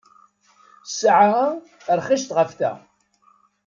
[0.89, 2.71] Ssaɛa-a rxiset ɣef ta.